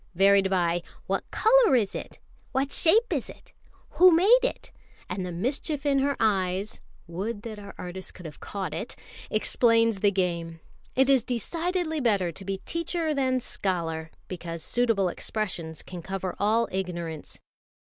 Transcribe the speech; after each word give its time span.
varied 0.15 0.49
by 0.49 0.81
"What 1.05 1.29
colour 1.29 1.75
is 1.75 1.93
it? 1.93 2.17
What 2.53 2.71
shape 2.71 3.13
is 3.13 3.29
it? 3.29 3.51
Who 4.01 4.11
made 4.11 4.39
it?" 4.41 4.71
and 5.07 5.23
the 5.23 5.31
mischief 5.31 5.85
in 5.85 5.99
her 5.99 6.17
eyes 6.19 6.81
(would 7.05 7.43
that 7.43 7.59
our 7.59 7.75
artist 7.77 8.15
could 8.15 8.25
have 8.25 8.39
caught 8.39 8.73
it!) 8.73 8.95
explains 9.29 9.99
the 9.99 10.09
game. 10.09 10.59
It 10.95 11.07
is 11.07 11.23
decidedly 11.23 11.99
better 11.99 12.31
to 12.31 12.43
be 12.43 12.57
teacher 12.65 13.13
than 13.13 13.39
scholar, 13.41 14.09
because 14.27 14.63
suitable 14.63 15.13
questions 15.31 15.83
can 15.83 16.01
cover 16.01 16.35
all 16.39 16.67
ignorance. 16.71 17.39